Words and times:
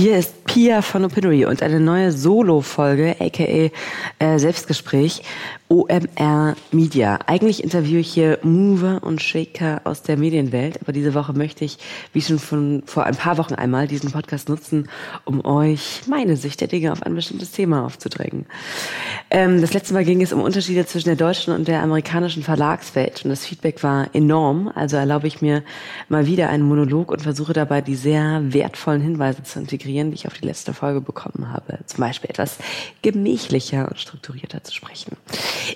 Hier 0.00 0.16
ist 0.16 0.44
Pia 0.44 0.80
von 0.80 1.04
Opinory 1.04 1.44
und 1.44 1.60
eine 1.60 1.80
neue 1.80 2.12
Solo-Folge, 2.12 3.16
aka 3.18 3.42
äh, 3.42 4.38
Selbstgespräch, 4.38 5.24
OMR 5.68 6.56
Media. 6.72 7.18
Eigentlich 7.26 7.62
interviewe 7.62 8.00
ich 8.00 8.12
hier 8.12 8.38
Mover 8.42 9.00
und 9.02 9.20
Shaker 9.20 9.82
aus 9.84 10.02
der 10.02 10.16
Medienwelt, 10.16 10.80
aber 10.80 10.92
diese 10.92 11.12
Woche 11.12 11.34
möchte 11.34 11.64
ich, 11.64 11.78
wie 12.12 12.22
schon 12.22 12.38
von 12.38 12.82
vor 12.86 13.04
ein 13.04 13.16
paar 13.16 13.36
Wochen 13.36 13.54
einmal, 13.54 13.86
diesen 13.86 14.10
Podcast 14.10 14.48
nutzen, 14.48 14.88
um 15.24 15.44
euch 15.44 16.02
meine 16.06 16.36
Sicht 16.36 16.60
der 16.60 16.68
Dinge 16.68 16.92
auf 16.92 17.02
ein 17.02 17.14
bestimmtes 17.14 17.52
Thema 17.52 17.84
aufzudrängen. 17.84 18.46
Ähm, 19.30 19.60
das 19.60 19.74
letzte 19.74 19.92
Mal 19.92 20.04
ging 20.04 20.22
es 20.22 20.32
um 20.32 20.40
Unterschiede 20.40 20.86
zwischen 20.86 21.08
der 21.08 21.16
deutschen 21.16 21.54
und 21.54 21.68
der 21.68 21.82
amerikanischen 21.82 22.42
Verlagswelt 22.42 23.24
und 23.24 23.30
das 23.30 23.44
Feedback 23.44 23.82
war 23.82 24.14
enorm, 24.14 24.72
also 24.74 24.96
erlaube 24.96 25.26
ich 25.26 25.42
mir 25.42 25.62
mal 26.08 26.26
wieder 26.26 26.48
einen 26.48 26.64
Monolog 26.64 27.10
und 27.10 27.22
versuche 27.22 27.52
dabei 27.52 27.82
die 27.82 27.96
sehr 27.96 28.40
wertvollen 28.42 29.02
Hinweise 29.02 29.42
zu 29.42 29.58
integrieren, 29.58 30.10
die 30.10 30.14
ich 30.14 30.26
auf 30.26 30.34
die 30.34 30.46
letzte 30.46 30.72
Folge 30.72 31.02
bekommen 31.02 31.52
habe. 31.52 31.80
Zum 31.84 32.00
Beispiel 32.00 32.30
etwas 32.30 32.56
gemächlicher 33.02 33.88
und 33.88 33.98
strukturierter 33.98 34.64
zu 34.64 34.72
sprechen. 34.72 35.16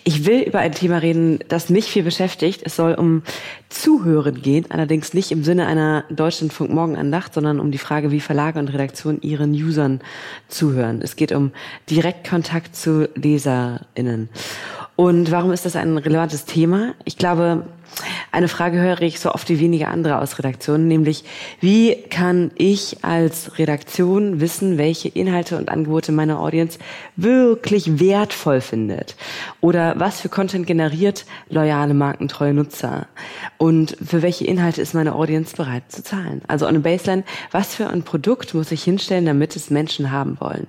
Ich 0.04 0.24
will 0.26 0.40
über 0.40 0.58
ein 0.58 0.72
Thema 0.72 0.98
reden, 0.98 1.40
das 1.48 1.70
mich 1.70 1.86
viel 1.86 2.02
beschäftigt. 2.02 2.62
Es 2.64 2.76
soll 2.76 2.94
um 2.94 3.22
Zuhören 3.68 4.42
gehen, 4.42 4.66
allerdings 4.68 5.14
nicht 5.14 5.30
im 5.32 5.44
Sinne 5.44 5.66
einer 5.66 6.04
Deutschlandfunk-Morgenandacht, 6.10 7.34
sondern 7.34 7.60
um 7.60 7.70
die 7.70 7.78
Frage, 7.78 8.10
wie 8.10 8.20
Verlage 8.20 8.58
und 8.58 8.68
Redaktionen 8.68 9.22
ihren 9.22 9.52
Usern 9.52 10.00
zuhören. 10.48 11.00
Es 11.02 11.16
geht 11.16 11.32
um 11.32 11.52
Direktkontakt 11.88 12.76
zu 12.76 13.08
LeserInnen. 13.14 14.28
Und 14.96 15.30
warum 15.30 15.52
ist 15.52 15.64
das 15.64 15.76
ein 15.76 15.96
relevantes 15.98 16.44
Thema? 16.44 16.94
Ich 17.04 17.16
glaube, 17.16 17.64
eine 18.30 18.48
Frage 18.48 18.78
höre 18.78 19.02
ich 19.02 19.20
so 19.20 19.32
oft 19.32 19.48
wie 19.48 19.60
wenige 19.60 19.88
andere 19.88 20.18
aus 20.20 20.38
Redaktionen, 20.38 20.88
nämlich 20.88 21.24
wie 21.60 21.96
kann 22.08 22.50
ich 22.54 23.04
als 23.04 23.58
Redaktion 23.58 24.40
wissen, 24.40 24.78
welche 24.78 25.08
Inhalte 25.08 25.56
und 25.56 25.68
Angebote 25.68 26.12
meine 26.12 26.38
Audience 26.38 26.78
wirklich 27.16 28.00
wertvoll 28.00 28.60
findet? 28.60 29.16
Oder 29.60 29.94
was 29.98 30.20
für 30.20 30.28
Content 30.28 30.66
generiert 30.66 31.26
loyale, 31.48 31.94
markentreue 31.94 32.54
Nutzer? 32.54 33.06
Und 33.58 33.96
für 34.04 34.22
welche 34.22 34.46
Inhalte 34.46 34.80
ist 34.80 34.94
meine 34.94 35.14
Audience 35.14 35.56
bereit 35.56 35.84
zu 35.88 36.02
zahlen? 36.02 36.42
Also 36.48 36.66
eine 36.66 36.80
Baseline, 36.80 37.24
was 37.50 37.74
für 37.74 37.88
ein 37.88 38.02
Produkt 38.02 38.54
muss 38.54 38.72
ich 38.72 38.82
hinstellen, 38.82 39.26
damit 39.26 39.56
es 39.56 39.70
Menschen 39.70 40.10
haben 40.10 40.38
wollen? 40.40 40.68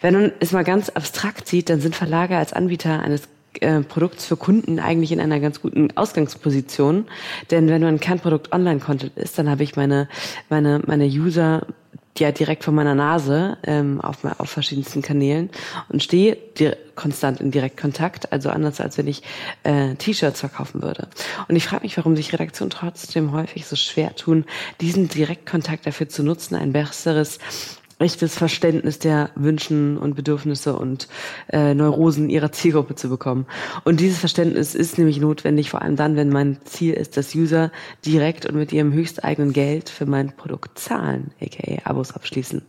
Wenn 0.00 0.14
man 0.14 0.32
es 0.40 0.52
mal 0.52 0.64
ganz 0.64 0.90
abstrakt 0.90 1.48
sieht, 1.48 1.70
dann 1.70 1.80
sind 1.80 1.96
Verlage 1.96 2.36
als 2.36 2.52
Anbieter 2.52 3.00
eines 3.00 3.22
äh, 3.62 3.80
Produkts 3.80 4.26
für 4.26 4.36
Kunden 4.36 4.78
eigentlich 4.78 5.12
in 5.12 5.20
einer 5.20 5.40
ganz 5.40 5.60
guten 5.60 5.96
Ausgangsposition. 5.96 7.06
Denn 7.50 7.68
wenn 7.68 7.84
ein 7.84 8.00
Kernprodukt 8.00 8.52
Online-Content 8.52 9.16
ist, 9.16 9.38
dann 9.38 9.50
habe 9.50 9.62
ich 9.62 9.76
meine, 9.76 10.08
meine, 10.48 10.82
meine 10.86 11.06
User 11.06 11.62
ja 12.18 12.32
direkt 12.32 12.64
vor 12.64 12.74
meiner 12.74 12.94
Nase 12.94 13.58
ähm, 13.64 14.00
auf, 14.00 14.24
auf 14.24 14.50
verschiedensten 14.50 15.02
Kanälen 15.02 15.50
und 15.88 16.02
stehe 16.02 16.36
konstant 16.94 17.40
in 17.40 17.50
Direktkontakt, 17.50 18.32
also 18.32 18.48
anders 18.48 18.80
als 18.80 18.98
wenn 18.98 19.06
ich 19.06 19.22
äh, 19.64 19.94
T-Shirts 19.94 20.40
verkaufen 20.40 20.82
würde. 20.82 21.08
Und 21.48 21.56
ich 21.56 21.66
frage 21.66 21.82
mich, 21.82 21.96
warum 21.96 22.16
sich 22.16 22.32
Redaktionen 22.32 22.70
trotzdem 22.70 23.32
häufig 23.32 23.66
so 23.66 23.76
schwer 23.76 24.14
tun, 24.16 24.44
diesen 24.80 25.08
Direktkontakt 25.08 25.86
dafür 25.86 26.08
zu 26.08 26.22
nutzen, 26.22 26.54
ein 26.54 26.72
besseres 26.72 27.38
echtes 27.98 28.36
Verständnis 28.36 28.98
der 28.98 29.30
Wünschen 29.36 29.96
und 29.96 30.14
Bedürfnisse 30.14 30.76
und 30.76 31.08
äh, 31.48 31.72
Neurosen 31.72 32.28
ihrer 32.28 32.52
Zielgruppe 32.52 32.94
zu 32.94 33.08
bekommen. 33.08 33.46
Und 33.84 34.00
dieses 34.00 34.18
Verständnis 34.18 34.74
ist 34.74 34.98
nämlich 34.98 35.18
notwendig, 35.18 35.70
vor 35.70 35.80
allem 35.80 35.96
dann, 35.96 36.14
wenn 36.14 36.28
mein 36.28 36.58
Ziel 36.64 36.92
ist, 36.92 37.16
dass 37.16 37.34
User 37.34 37.72
direkt 38.04 38.44
und 38.44 38.56
mit 38.56 38.72
ihrem 38.72 38.92
höchsteigenen 38.92 39.54
Geld 39.54 39.88
für 39.88 40.04
mein 40.04 40.36
Produkt 40.36 40.78
zahlen, 40.78 41.30
aka 41.40 41.88
Abos 41.88 42.12
abschließen. 42.12 42.62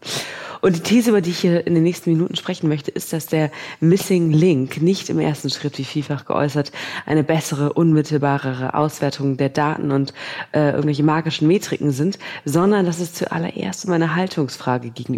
Und 0.61 0.75
die 0.75 0.81
These, 0.81 1.09
über 1.09 1.21
die 1.21 1.31
ich 1.31 1.39
hier 1.39 1.67
in 1.67 1.75
den 1.75 1.83
nächsten 1.83 2.11
Minuten 2.11 2.35
sprechen 2.35 2.67
möchte, 2.69 2.89
ist, 2.89 3.13
dass 3.13 3.27
der 3.27 3.51
Missing 3.79 4.31
Link 4.31 4.81
nicht 4.81 5.09
im 5.09 5.19
ersten 5.19 5.49
Schritt, 5.49 5.77
wie 5.77 5.83
vielfach 5.83 6.25
geäußert, 6.25 6.71
eine 7.05 7.23
bessere, 7.23 7.73
unmittelbarere 7.73 8.73
Auswertung 8.73 9.37
der 9.37 9.49
Daten 9.49 9.91
und 9.91 10.13
äh, 10.53 10.71
irgendwelche 10.71 11.03
magischen 11.03 11.47
Metriken 11.47 11.91
sind, 11.91 12.17
sondern 12.45 12.85
dass 12.85 12.99
es 12.99 13.13
zuallererst 13.13 13.85
um 13.85 13.91
eine 13.91 14.15
Haltungsfrage 14.15 14.89
gegenüber 14.89 15.16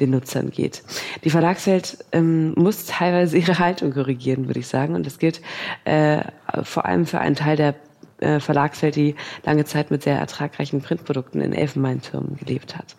den 0.00 0.10
Nutzern 0.10 0.50
geht. 0.50 0.82
Die 1.24 1.30
Verlagswelt 1.30 2.04
ähm, 2.12 2.52
muss 2.54 2.86
teilweise 2.86 3.38
ihre 3.38 3.58
Haltung 3.58 3.92
korrigieren, 3.92 4.46
würde 4.46 4.60
ich 4.60 4.68
sagen. 4.68 4.94
Und 4.94 5.06
das 5.06 5.18
gilt 5.18 5.40
äh, 5.84 6.22
vor 6.62 6.84
allem 6.86 7.06
für 7.06 7.20
einen 7.20 7.36
Teil 7.36 7.56
der 7.56 7.74
äh, 8.20 8.40
Verlagswelt, 8.40 8.96
die 8.96 9.14
lange 9.44 9.64
Zeit 9.64 9.90
mit 9.90 10.02
sehr 10.02 10.18
ertragreichen 10.18 10.80
Printprodukten 10.80 11.40
in 11.40 11.52
Elfenbeintürmen 11.52 12.36
gelebt 12.36 12.76
hat. 12.76 12.96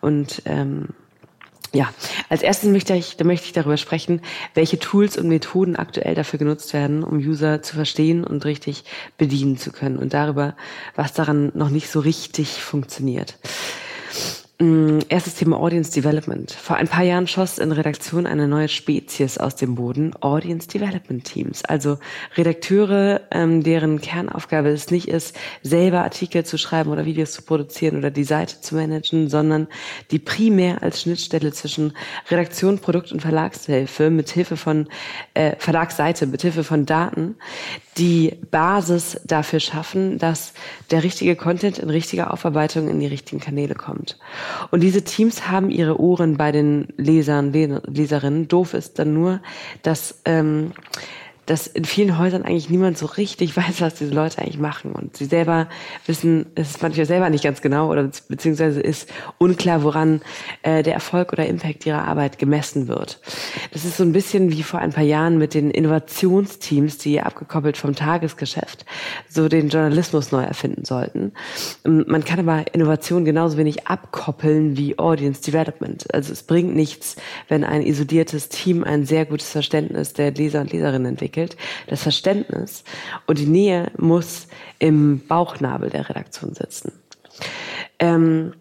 Und 0.00 0.42
ähm, 0.46 0.88
ja, 1.74 1.92
als 2.28 2.42
erstes 2.42 2.70
möchte 2.70 2.94
ich, 2.94 3.16
da 3.16 3.24
möchte 3.24 3.46
ich 3.46 3.52
darüber 3.52 3.78
sprechen, 3.78 4.20
welche 4.54 4.78
Tools 4.78 5.16
und 5.16 5.28
Methoden 5.28 5.76
aktuell 5.76 6.14
dafür 6.14 6.38
genutzt 6.38 6.74
werden, 6.74 7.02
um 7.02 7.16
User 7.16 7.62
zu 7.62 7.74
verstehen 7.74 8.24
und 8.24 8.44
richtig 8.44 8.84
bedienen 9.16 9.56
zu 9.56 9.72
können 9.72 9.96
und 9.96 10.12
darüber, 10.12 10.54
was 10.96 11.14
daran 11.14 11.50
noch 11.54 11.70
nicht 11.70 11.90
so 11.90 12.00
richtig 12.00 12.62
funktioniert. 12.62 13.38
Mm, 14.62 15.00
erstes 15.08 15.34
Thema 15.34 15.58
Audience 15.58 15.90
Development. 15.90 16.52
Vor 16.52 16.76
ein 16.76 16.86
paar 16.86 17.02
Jahren 17.02 17.26
schoss 17.26 17.58
in 17.58 17.72
Redaktion 17.72 18.26
eine 18.28 18.46
neue 18.46 18.68
Spezies 18.68 19.36
aus 19.36 19.56
dem 19.56 19.74
Boden, 19.74 20.14
Audience 20.20 20.68
Development 20.68 21.24
Teams. 21.24 21.64
Also 21.64 21.98
Redakteure, 22.36 23.22
ähm, 23.32 23.64
deren 23.64 24.00
Kernaufgabe 24.00 24.68
es 24.68 24.92
nicht 24.92 25.08
ist, 25.08 25.36
selber 25.64 26.04
Artikel 26.04 26.46
zu 26.46 26.58
schreiben 26.58 26.90
oder 26.90 27.06
Videos 27.06 27.32
zu 27.32 27.42
produzieren 27.42 27.98
oder 27.98 28.12
die 28.12 28.22
Seite 28.22 28.60
zu 28.60 28.76
managen, 28.76 29.28
sondern 29.28 29.66
die 30.12 30.20
primär 30.20 30.80
als 30.80 31.02
Schnittstelle 31.02 31.50
zwischen 31.50 31.92
Redaktion, 32.30 32.78
Produkt 32.78 33.10
und 33.10 33.20
Verlagshilfe 33.20 34.10
mit 34.10 34.30
Hilfe 34.30 34.56
von 34.56 34.86
äh, 35.34 35.56
Verlagsseite, 35.58 36.28
mit 36.28 36.42
Hilfe 36.42 36.62
von 36.62 36.86
Daten 36.86 37.34
die 37.98 38.38
Basis 38.50 39.20
dafür 39.24 39.60
schaffen, 39.60 40.18
dass 40.18 40.54
der 40.90 41.02
richtige 41.02 41.36
Content 41.36 41.78
in 41.78 41.90
richtiger 41.90 42.32
Aufarbeitung 42.32 42.88
in 42.88 43.00
die 43.00 43.06
richtigen 43.06 43.40
Kanäle 43.40 43.74
kommt. 43.74 44.18
Und 44.70 44.80
diese 44.80 45.02
Teams 45.02 45.48
haben 45.48 45.70
ihre 45.70 46.00
Ohren 46.00 46.36
bei 46.36 46.52
den 46.52 46.88
Lesern, 46.96 47.52
Leserinnen. 47.52 48.48
Doof 48.48 48.74
ist 48.74 48.98
dann 48.98 49.14
nur, 49.14 49.40
dass 49.82 50.20
ähm, 50.24 50.72
dass 51.52 51.66
in 51.66 51.84
vielen 51.84 52.16
Häusern 52.16 52.44
eigentlich 52.44 52.70
niemand 52.70 52.96
so 52.96 53.04
richtig 53.04 53.54
weiß, 53.56 53.82
was 53.82 53.96
diese 53.96 54.14
Leute 54.14 54.38
eigentlich 54.38 54.58
machen. 54.58 54.92
Und 54.92 55.18
sie 55.18 55.26
selber 55.26 55.68
wissen 56.06 56.46
es 56.54 56.80
manchmal 56.80 57.04
selber 57.04 57.28
nicht 57.28 57.44
ganz 57.44 57.60
genau 57.60 57.90
oder 57.90 58.08
beziehungsweise 58.28 58.80
ist 58.80 59.10
unklar, 59.36 59.82
woran 59.82 60.22
äh, 60.62 60.82
der 60.82 60.94
Erfolg 60.94 61.30
oder 61.34 61.46
Impact 61.46 61.84
ihrer 61.84 62.08
Arbeit 62.08 62.38
gemessen 62.38 62.88
wird. 62.88 63.20
Das 63.70 63.84
ist 63.84 63.98
so 63.98 64.02
ein 64.02 64.12
bisschen 64.12 64.50
wie 64.50 64.62
vor 64.62 64.80
ein 64.80 64.94
paar 64.94 65.04
Jahren 65.04 65.36
mit 65.36 65.52
den 65.52 65.70
Innovationsteams, 65.70 66.96
die 66.96 67.20
abgekoppelt 67.20 67.76
vom 67.76 67.94
Tagesgeschäft 67.94 68.86
so 69.28 69.48
den 69.48 69.68
Journalismus 69.68 70.32
neu 70.32 70.44
erfinden 70.44 70.86
sollten. 70.86 71.32
Ähm, 71.84 72.06
man 72.08 72.24
kann 72.24 72.40
aber 72.40 72.74
Innovation 72.74 73.26
genauso 73.26 73.58
wenig 73.58 73.86
abkoppeln 73.88 74.78
wie 74.78 74.98
Audience 74.98 75.42
Development. 75.42 76.02
Also 76.14 76.32
es 76.32 76.44
bringt 76.44 76.74
nichts, 76.74 77.16
wenn 77.48 77.62
ein 77.62 77.82
isoliertes 77.82 78.48
Team 78.48 78.84
ein 78.84 79.04
sehr 79.04 79.26
gutes 79.26 79.50
Verständnis 79.50 80.14
der 80.14 80.30
Leser 80.30 80.62
und 80.62 80.72
Leserinnen 80.72 81.12
entwickelt 81.12 81.41
entwickelt. 81.42 81.56
Das 81.86 82.02
Verständnis 82.02 82.84
und 83.26 83.38
die 83.38 83.46
Nähe 83.46 83.90
muss 83.98 84.48
im 84.78 85.20
Bauchnabel 85.26 85.90
der 85.90 86.08
Redaktion 86.08 86.54
sitzen. 86.54 86.92
Ähm, 87.98 88.54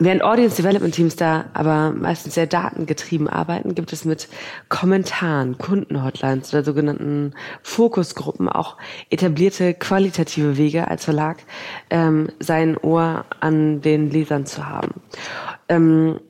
Während 0.00 0.22
Audience 0.22 0.54
Development 0.62 0.94
Teams 0.94 1.16
da 1.16 1.46
aber 1.54 1.90
meistens 1.90 2.34
sehr 2.34 2.46
datengetrieben 2.46 3.26
arbeiten, 3.26 3.74
gibt 3.74 3.92
es 3.92 4.04
mit 4.04 4.28
Kommentaren, 4.68 5.58
Kundenhotlines 5.58 6.54
oder 6.54 6.62
sogenannten 6.62 7.34
Fokusgruppen 7.64 8.48
auch 8.48 8.76
etablierte 9.10 9.74
qualitative 9.74 10.56
Wege 10.56 10.86
als 10.86 11.04
Verlag, 11.04 11.38
ähm, 11.90 12.28
sein 12.38 12.76
Ohr 12.76 13.24
an 13.40 13.80
den 13.80 14.08
Lesern 14.12 14.46
zu 14.46 14.68
haben. 14.68 15.00
Ähm, 15.68 16.20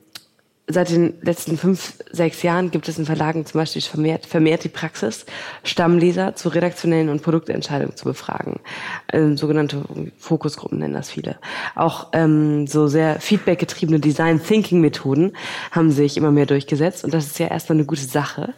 seit 0.69 0.91
den 0.91 1.15
letzten 1.21 1.57
fünf, 1.57 1.95
sechs 2.11 2.43
Jahren 2.43 2.71
gibt 2.71 2.87
es 2.87 2.97
in 2.99 3.05
Verlagen 3.05 3.45
zum 3.45 3.59
Beispiel 3.59 3.81
vermehrt, 3.81 4.25
vermehrt 4.25 4.63
die 4.63 4.69
Praxis, 4.69 5.25
Stammleser 5.63 6.35
zu 6.35 6.49
redaktionellen 6.49 7.09
und 7.09 7.23
Produktentscheidungen 7.23 7.95
zu 7.95 8.05
befragen. 8.05 8.59
Ähm, 9.11 9.35
sogenannte 9.35 9.83
Fokusgruppen 10.19 10.79
nennen 10.79 10.93
das 10.93 11.09
viele. 11.09 11.37
Auch 11.75 12.07
ähm, 12.13 12.67
so 12.67 12.87
sehr 12.87 13.19
feedbackgetriebene 13.19 13.99
Design 13.99 14.41
Thinking 14.41 14.79
Methoden 14.79 15.33
haben 15.71 15.91
sich 15.91 16.17
immer 16.17 16.31
mehr 16.31 16.45
durchgesetzt 16.45 17.03
und 17.03 17.13
das 17.13 17.25
ist 17.25 17.39
ja 17.39 17.47
erstmal 17.47 17.77
eine 17.77 17.85
gute 17.85 18.05
Sache. 18.05 18.53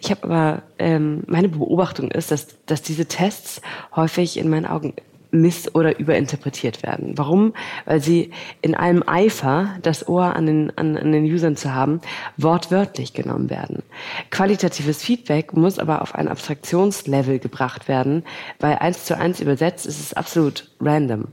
Ich 0.00 0.10
habe 0.10 0.24
aber 0.24 0.62
ähm, 0.78 1.22
meine 1.26 1.48
Beobachtung 1.48 2.10
ist, 2.10 2.30
dass 2.32 2.48
dass 2.66 2.82
diese 2.82 3.06
Tests 3.06 3.60
häufig 3.94 4.36
in 4.36 4.48
meinen 4.48 4.66
Augen 4.66 4.94
miss- 5.32 5.74
oder 5.74 5.98
überinterpretiert 5.98 6.82
werden. 6.82 7.14
Warum? 7.16 7.54
Weil 7.86 8.00
sie 8.00 8.30
in 8.60 8.74
allem 8.74 9.02
Eifer, 9.06 9.76
das 9.82 10.06
Ohr 10.06 10.36
an 10.36 10.46
den, 10.46 10.72
an, 10.76 10.96
an 10.96 11.10
den 11.10 11.24
Usern 11.24 11.56
zu 11.56 11.74
haben, 11.74 12.00
wortwörtlich 12.36 13.14
genommen 13.14 13.50
werden. 13.50 13.82
Qualitatives 14.30 15.02
Feedback 15.02 15.54
muss 15.54 15.78
aber 15.78 16.02
auf 16.02 16.14
ein 16.14 16.28
Abstraktionslevel 16.28 17.38
gebracht 17.38 17.88
werden, 17.88 18.24
weil 18.60 18.76
eins 18.76 19.04
zu 19.04 19.16
eins 19.16 19.40
übersetzt 19.40 19.86
ist 19.86 20.00
es 20.00 20.14
absolut 20.14 20.68
random. 20.80 21.28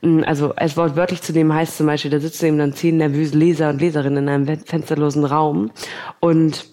Mm, 0.00 0.22
also 0.24 0.54
als 0.54 0.76
wortwörtlich 0.76 1.20
zu 1.22 1.32
nehmen 1.32 1.52
heißt 1.52 1.76
zum 1.76 1.86
Beispiel, 1.86 2.10
da 2.10 2.20
sitzen 2.20 2.46
eben 2.46 2.58
dann 2.58 2.74
zehn 2.74 2.96
nervöse 2.96 3.36
Leser 3.36 3.70
und 3.70 3.80
Leserinnen 3.80 4.28
in 4.28 4.28
einem 4.28 4.64
fensterlosen 4.64 5.24
Raum 5.24 5.72
und 6.20 6.71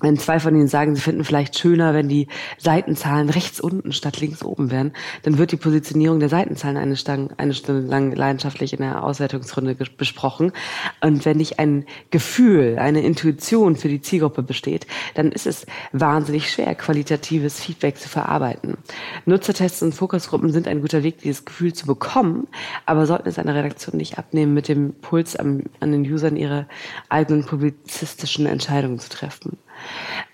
wenn 0.00 0.18
zwei 0.18 0.40
von 0.40 0.54
ihnen 0.54 0.68
sagen, 0.68 0.94
sie 0.94 1.00
finden 1.00 1.24
vielleicht 1.24 1.58
schöner, 1.58 1.94
wenn 1.94 2.08
die 2.08 2.28
Seitenzahlen 2.58 3.30
rechts 3.30 3.60
unten 3.60 3.92
statt 3.92 4.20
links 4.20 4.42
oben 4.42 4.70
wären, 4.70 4.92
dann 5.22 5.38
wird 5.38 5.52
die 5.52 5.56
Positionierung 5.56 6.20
der 6.20 6.28
Seitenzahlen 6.28 6.76
eine, 6.76 6.96
Stange, 6.96 7.30
eine 7.36 7.54
Stunde 7.54 7.86
lang 7.86 8.12
leidenschaftlich 8.12 8.72
in 8.72 8.80
der 8.80 9.04
Auswertungsrunde 9.04 9.74
besprochen. 9.74 10.52
Und 11.00 11.24
wenn 11.24 11.36
nicht 11.36 11.58
ein 11.58 11.84
Gefühl, 12.10 12.78
eine 12.78 13.02
Intuition 13.02 13.76
für 13.76 13.88
die 13.88 14.00
Zielgruppe 14.00 14.42
besteht, 14.42 14.86
dann 15.14 15.32
ist 15.32 15.46
es 15.46 15.66
wahnsinnig 15.92 16.50
schwer, 16.50 16.74
qualitatives 16.74 17.60
Feedback 17.60 17.98
zu 17.98 18.08
verarbeiten. 18.08 18.78
Nutzertests 19.26 19.82
und 19.82 19.94
Fokusgruppen 19.94 20.52
sind 20.52 20.66
ein 20.66 20.80
guter 20.80 21.02
Weg, 21.02 21.18
dieses 21.18 21.44
Gefühl 21.44 21.72
zu 21.72 21.86
bekommen, 21.86 22.48
aber 22.86 23.06
sollten 23.06 23.28
es 23.28 23.38
einer 23.38 23.54
Redaktion 23.54 23.96
nicht 23.96 24.18
abnehmen, 24.18 24.54
mit 24.54 24.68
dem 24.68 24.94
Puls 24.94 25.36
an 25.36 25.64
den 25.80 26.02
Usern 26.10 26.36
ihre 26.36 26.66
eigenen 27.08 27.44
publizistischen 27.44 28.46
Entscheidungen 28.46 28.98
zu 28.98 29.10
treffen. 29.10 29.58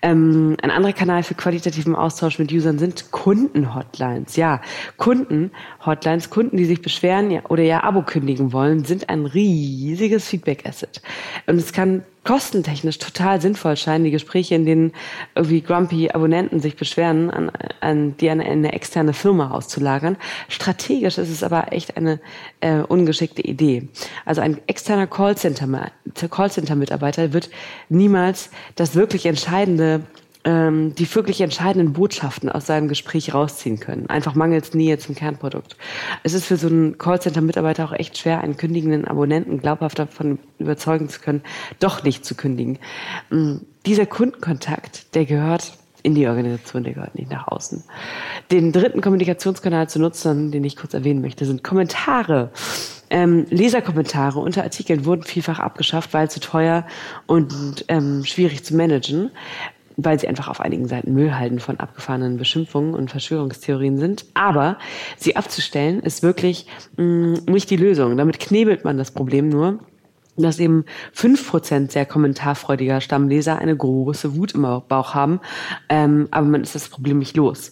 Ähm, 0.01 0.57
ein 0.61 0.71
anderer 0.71 0.93
Kanal 0.93 1.23
für 1.23 1.33
qualitativen 1.33 1.95
Austausch 1.95 2.39
mit 2.39 2.51
Usern 2.51 2.79
sind 2.79 3.11
Kundenhotlines. 3.11 4.35
Ja, 4.35 4.61
Kundenhotlines, 4.97 6.29
Kunden, 6.29 6.57
die 6.57 6.65
sich 6.65 6.81
beschweren 6.81 7.39
oder 7.49 7.63
ihr 7.63 7.83
Abo 7.83 8.03
kündigen 8.03 8.53
wollen, 8.53 8.85
sind 8.85 9.09
ein 9.09 9.25
riesiges 9.25 10.27
Feedback-Asset. 10.27 11.01
Und 11.47 11.57
es 11.57 11.73
kann 11.73 12.03
kostentechnisch 12.27 12.97
total 12.97 13.39
sinnvoll 13.39 13.77
scheinen, 13.77 14.03
die 14.03 14.11
Gespräche, 14.11 14.55
in 14.55 14.65
denen 14.65 14.91
irgendwie 15.33 15.61
grumpy 15.61 16.09
Abonnenten 16.09 16.59
sich 16.59 16.75
beschweren, 16.75 17.31
an, 17.31 17.49
an 17.79 18.17
die 18.17 18.29
an 18.29 18.41
eine 18.41 18.73
externe 18.73 19.13
Firma 19.13 19.51
auszulagern. 19.51 20.17
Strategisch 20.49 21.17
ist 21.17 21.29
es 21.29 21.41
aber 21.41 21.71
echt 21.71 21.95
eine 21.95 22.19
äh, 22.59 22.79
ungeschickte 22.79 23.41
Idee. 23.41 23.87
Also 24.25 24.41
ein 24.41 24.59
externer 24.67 25.07
Callcenter-Mitarbeiter 25.07 26.27
Callcenter 26.27 27.33
wird 27.33 27.49
niemals 27.87 28.49
das 28.75 28.95
wirklich 28.95 29.25
entscheidende 29.25 30.01
ähm, 30.47 30.95
die 30.95 31.13
wirklich 31.13 31.41
entscheidenden 31.41 31.91
Botschaften 31.91 32.49
aus 32.49 32.65
seinem 32.65 32.87
Gespräch 32.87 33.33
rausziehen 33.33 33.81
können. 33.81 34.07
Einfach 34.07 34.33
mangels 34.33 34.73
Nähe 34.73 34.97
zum 34.97 35.13
Kernprodukt. 35.13 35.75
Es 36.23 36.33
ist 36.33 36.45
für 36.45 36.55
so 36.55 36.67
einen 36.67 36.97
Callcenter-Mitarbeiter 36.97 37.83
auch 37.83 37.91
echt 37.91 38.17
schwer, 38.17 38.39
einen 38.39 38.55
kündigenden 38.55 39.05
Abonnenten 39.05 39.59
glaubhaft 39.59 39.99
davon 39.99 40.39
überzeugen 40.57 41.09
zu 41.09 41.19
können, 41.19 41.41
doch 41.79 42.03
nicht 42.03 42.23
zu 42.23 42.33
kündigen. 42.33 42.79
Ähm, 43.29 43.65
dieser 43.85 44.05
Kundenkontakt, 44.05 45.13
der 45.15 45.25
gehört 45.25 45.73
in 46.01 46.15
die 46.15 46.27
Organisation, 46.27 46.85
der 46.85 46.93
gehört 46.93 47.15
nicht 47.15 47.29
nach 47.29 47.49
außen. 47.49 47.83
Den 48.49 48.71
dritten 48.71 49.01
Kommunikationskanal 49.01 49.89
zu 49.89 49.99
nutzen, 49.99 50.51
den 50.51 50.63
ich 50.63 50.77
kurz 50.77 50.93
erwähnen 50.93 51.19
möchte, 51.19 51.45
sind 51.45 51.65
Kommentare. 51.65 52.51
Ähm, 53.09 53.45
Leserkommentare 53.49 54.39
unter 54.39 54.63
Artikeln 54.63 55.03
wurden 55.03 55.23
vielfach 55.23 55.59
abgeschafft, 55.59 56.13
weil 56.13 56.31
zu 56.31 56.39
teuer 56.39 56.85
und 57.25 57.83
ähm, 57.89 58.23
schwierig 58.23 58.63
zu 58.63 58.75
managen 58.75 59.31
weil 59.97 60.19
sie 60.19 60.27
einfach 60.27 60.47
auf 60.47 60.61
einigen 60.61 60.87
Seiten 60.87 61.13
Müllhalden 61.13 61.59
von 61.59 61.79
abgefahrenen 61.79 62.37
Beschimpfungen 62.37 62.93
und 62.93 63.11
Verschwörungstheorien 63.11 63.97
sind. 63.97 64.25
Aber 64.35 64.77
sie 65.17 65.35
abzustellen 65.35 65.99
ist 65.99 66.23
wirklich 66.23 66.67
mh, 66.97 67.03
mm, 67.03 67.33
nicht 67.47 67.69
die 67.69 67.77
Lösung. 67.77 68.15
Damit 68.15 68.39
knebelt 68.39 68.85
man 68.85 68.97
das 68.97 69.11
Problem 69.11 69.49
nur 69.49 69.79
dass 70.39 70.59
eben 70.59 70.85
fünf 71.11 71.49
Prozent 71.49 71.91
sehr 71.91 72.05
kommentarfreudiger 72.05 73.01
Stammleser 73.01 73.57
eine 73.57 73.75
große 73.75 74.35
Wut 74.35 74.53
im 74.53 74.61
Bauch 74.61 75.15
haben, 75.15 75.39
ähm, 75.89 76.27
aber 76.31 76.45
man 76.45 76.61
ist 76.61 76.75
das 76.75 76.89
Problem 76.89 77.17
nicht 77.17 77.35
los. 77.35 77.71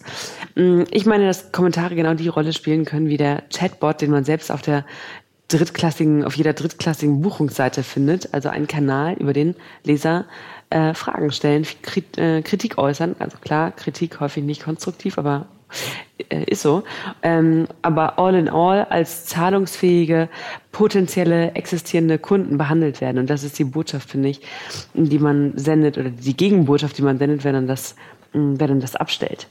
Mm, 0.56 0.82
ich 0.90 1.06
meine, 1.06 1.26
dass 1.26 1.52
Kommentare 1.52 1.94
genau 1.94 2.14
die 2.14 2.28
Rolle 2.28 2.52
spielen 2.52 2.84
können 2.84 3.08
wie 3.08 3.16
der 3.16 3.44
Chatbot, 3.54 4.00
den 4.00 4.10
man 4.10 4.24
selbst 4.24 4.50
auf 4.50 4.62
der 4.62 4.84
drittklassigen, 5.48 6.24
auf 6.24 6.34
jeder 6.34 6.52
drittklassigen 6.52 7.22
Buchungsseite 7.22 7.84
findet, 7.84 8.34
also 8.34 8.48
ein 8.48 8.66
Kanal, 8.66 9.14
über 9.14 9.32
den 9.32 9.54
Leser 9.84 10.24
äh, 10.70 10.94
Fragen 10.94 11.30
stellen, 11.32 11.66
Krit 11.82 12.18
äh, 12.18 12.42
Kritik 12.42 12.78
äußern. 12.78 13.16
Also 13.18 13.38
klar, 13.38 13.70
Kritik 13.70 14.20
häufig 14.20 14.44
nicht 14.44 14.64
konstruktiv, 14.64 15.18
aber 15.18 15.46
äh, 16.28 16.44
ist 16.44 16.62
so. 16.62 16.82
Ähm, 17.22 17.66
aber 17.82 18.18
all 18.18 18.34
in 18.34 18.48
all 18.48 18.84
als 18.84 19.26
zahlungsfähige, 19.26 20.28
potenzielle, 20.72 21.52
existierende 21.52 22.18
Kunden 22.18 22.58
behandelt 22.58 23.00
werden. 23.00 23.18
Und 23.18 23.30
das 23.30 23.44
ist 23.44 23.58
die 23.58 23.64
Botschaft, 23.64 24.10
finde 24.10 24.28
ich, 24.30 24.40
die 24.94 25.18
man 25.18 25.56
sendet 25.56 25.98
oder 25.98 26.10
die 26.10 26.36
Gegenbotschaft, 26.36 26.98
die 26.98 27.02
man 27.02 27.18
sendet, 27.18 27.44
wenn 27.44 27.54
man 27.54 27.66
das, 27.66 27.96
wenn 28.32 28.56
man 28.56 28.80
das 28.80 28.96
abstellt. 28.96 29.48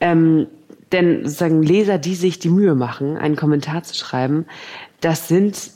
Ähm, 0.00 0.46
denn 0.92 1.24
sozusagen 1.24 1.62
Leser, 1.62 1.98
die 1.98 2.14
sich 2.14 2.38
die 2.38 2.48
Mühe 2.48 2.74
machen, 2.74 3.16
einen 3.16 3.36
Kommentar 3.36 3.82
zu 3.82 3.94
schreiben, 3.94 4.46
das 5.00 5.28
sind 5.28 5.70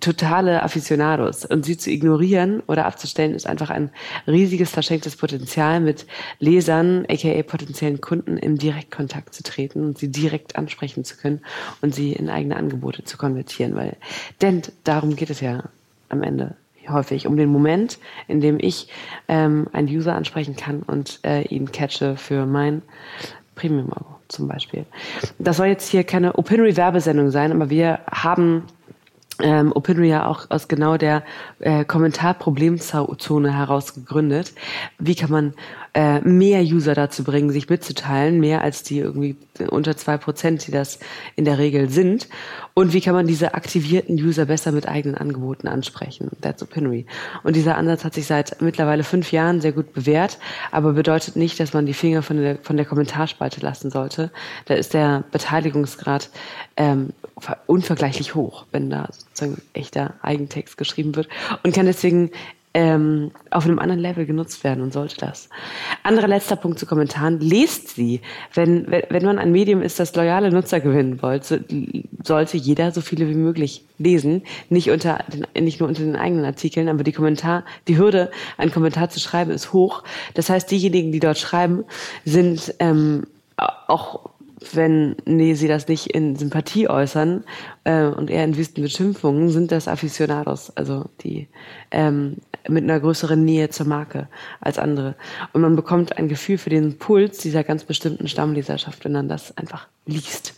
totale 0.00 0.62
Aficionados. 0.62 1.44
Und 1.44 1.64
sie 1.64 1.76
zu 1.76 1.90
ignorieren 1.90 2.62
oder 2.66 2.86
abzustellen, 2.86 3.34
ist 3.34 3.46
einfach 3.46 3.70
ein 3.70 3.90
riesiges 4.26 4.70
verschenktes 4.70 5.16
Potenzial, 5.16 5.80
mit 5.80 6.06
Lesern, 6.38 7.06
aka 7.08 7.42
potenziellen 7.42 8.00
Kunden, 8.00 8.36
im 8.36 8.58
Direktkontakt 8.58 9.34
zu 9.34 9.42
treten 9.42 9.84
und 9.84 9.98
sie 9.98 10.10
direkt 10.10 10.56
ansprechen 10.56 11.04
zu 11.04 11.16
können 11.16 11.40
und 11.80 11.94
sie 11.94 12.12
in 12.12 12.28
eigene 12.28 12.56
Angebote 12.56 13.04
zu 13.04 13.16
konvertieren. 13.16 13.74
Weil, 13.74 13.96
denn 14.42 14.62
darum 14.84 15.16
geht 15.16 15.30
es 15.30 15.40
ja 15.40 15.64
am 16.08 16.22
Ende 16.22 16.56
häufig, 16.88 17.26
um 17.26 17.36
den 17.36 17.50
Moment, 17.50 17.98
in 18.28 18.40
dem 18.40 18.58
ich 18.58 18.88
ähm, 19.28 19.68
einen 19.72 19.88
User 19.88 20.14
ansprechen 20.14 20.56
kann 20.56 20.82
und 20.82 21.20
äh, 21.22 21.42
ihn 21.42 21.70
catche 21.70 22.16
für 22.16 22.46
mein 22.46 22.82
Premium-Abo 23.54 24.16
zum 24.28 24.48
Beispiel. 24.48 24.86
Das 25.38 25.56
soll 25.56 25.66
jetzt 25.66 25.88
hier 25.88 26.04
keine 26.04 26.36
Opinory-Werbesendung 26.36 27.30
sein, 27.30 27.52
aber 27.52 27.70
wir 27.70 28.00
haben 28.10 28.64
ähm, 29.40 29.72
ja 30.04 30.26
auch 30.26 30.46
aus 30.50 30.68
genau 30.68 30.96
der 30.96 31.22
äh, 31.60 31.84
Kommentarproblemzone 31.84 33.52
heraus 33.54 33.94
gegründet. 33.94 34.52
Wie 34.98 35.14
kann 35.14 35.30
man 35.30 35.54
äh, 35.98 36.20
mehr 36.20 36.62
User 36.62 36.94
dazu 36.94 37.24
bringen, 37.24 37.50
sich 37.50 37.68
mitzuteilen, 37.68 38.38
mehr 38.38 38.62
als 38.62 38.84
die 38.84 39.00
irgendwie 39.00 39.34
unter 39.68 39.96
zwei 39.96 40.16
Prozent, 40.16 40.64
die 40.64 40.70
das 40.70 41.00
in 41.34 41.44
der 41.44 41.58
Regel 41.58 41.90
sind. 41.90 42.28
Und 42.72 42.92
wie 42.92 43.00
kann 43.00 43.14
man 43.14 43.26
diese 43.26 43.54
aktivierten 43.54 44.14
User 44.14 44.44
besser 44.44 44.70
mit 44.70 44.86
eigenen 44.86 45.16
Angeboten 45.16 45.66
ansprechen? 45.66 46.30
That's 46.40 46.62
Opinory. 46.62 47.04
Und 47.42 47.56
dieser 47.56 47.76
Ansatz 47.76 48.04
hat 48.04 48.14
sich 48.14 48.26
seit 48.26 48.62
mittlerweile 48.62 49.02
fünf 49.02 49.32
Jahren 49.32 49.60
sehr 49.60 49.72
gut 49.72 49.92
bewährt, 49.92 50.38
aber 50.70 50.92
bedeutet 50.92 51.34
nicht, 51.34 51.58
dass 51.58 51.72
man 51.72 51.84
die 51.84 51.94
Finger 51.94 52.22
von 52.22 52.36
der, 52.36 52.58
von 52.62 52.76
der 52.76 52.86
Kommentarspalte 52.86 53.60
lassen 53.60 53.90
sollte. 53.90 54.30
Da 54.66 54.74
ist 54.74 54.94
der 54.94 55.24
Beteiligungsgrad 55.32 56.30
ähm, 56.76 57.08
unvergleichlich 57.66 58.36
hoch, 58.36 58.66
wenn 58.70 58.88
da 58.88 59.08
sozusagen 59.10 59.60
echter 59.72 60.14
Eigentext 60.22 60.76
geschrieben 60.76 61.16
wird 61.16 61.28
und 61.64 61.74
kann 61.74 61.86
deswegen 61.86 62.30
ähm, 62.74 63.30
auf 63.50 63.64
einem 63.64 63.78
anderen 63.78 64.00
Level 64.00 64.26
genutzt 64.26 64.62
werden 64.62 64.82
und 64.82 64.92
sollte 64.92 65.16
das. 65.16 65.48
Anderer 66.02 66.28
letzter 66.28 66.56
Punkt 66.56 66.78
zu 66.78 66.86
Kommentaren. 66.86 67.40
Lest 67.40 67.88
sie. 67.88 68.20
Wenn, 68.54 68.86
wenn 68.90 69.24
man 69.24 69.38
ein 69.38 69.52
Medium 69.52 69.82
ist, 69.82 69.98
das 69.98 70.14
loyale 70.14 70.50
Nutzer 70.50 70.80
gewinnen 70.80 71.22
wollte, 71.22 71.64
sollte 72.22 72.56
jeder 72.56 72.92
so 72.92 73.00
viele 73.00 73.28
wie 73.28 73.34
möglich 73.34 73.84
lesen. 73.98 74.42
Nicht, 74.68 74.90
unter 74.90 75.24
den, 75.32 75.64
nicht 75.64 75.80
nur 75.80 75.88
unter 75.88 76.02
den 76.02 76.16
eigenen 76.16 76.44
Artikeln, 76.44 76.88
aber 76.88 77.04
die 77.04 77.12
Kommentar, 77.12 77.64
die 77.88 77.98
Hürde, 77.98 78.30
einen 78.58 78.70
Kommentar 78.70 79.08
zu 79.08 79.18
schreiben, 79.18 79.50
ist 79.50 79.72
hoch. 79.72 80.04
Das 80.34 80.50
heißt, 80.50 80.70
diejenigen, 80.70 81.10
die 81.10 81.20
dort 81.20 81.38
schreiben, 81.38 81.84
sind 82.24 82.74
ähm, 82.78 83.26
auch 83.56 84.30
wenn 84.72 85.16
nee, 85.24 85.54
sie 85.54 85.68
das 85.68 85.88
nicht 85.88 86.08
in 86.08 86.36
Sympathie 86.36 86.88
äußern 86.88 87.44
äh, 87.84 88.04
und 88.04 88.30
eher 88.30 88.44
in 88.44 88.56
wüsten 88.56 88.82
Beschimpfungen, 88.82 89.50
sind 89.50 89.72
das 89.72 89.88
Aficionados, 89.88 90.76
also 90.76 91.06
die 91.20 91.48
ähm, 91.90 92.38
mit 92.68 92.84
einer 92.84 93.00
größeren 93.00 93.44
Nähe 93.44 93.70
zur 93.70 93.86
Marke 93.86 94.28
als 94.60 94.78
andere. 94.78 95.14
Und 95.52 95.62
man 95.62 95.76
bekommt 95.76 96.18
ein 96.18 96.28
Gefühl 96.28 96.58
für 96.58 96.70
den 96.70 96.98
Puls 96.98 97.38
dieser 97.38 97.64
ganz 97.64 97.84
bestimmten 97.84 98.28
Stammleserschaft, 98.28 99.04
wenn 99.04 99.12
man 99.12 99.28
das 99.28 99.56
einfach 99.56 99.88
liest. 100.06 100.54